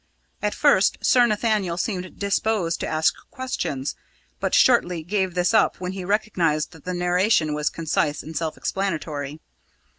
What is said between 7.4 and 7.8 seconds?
was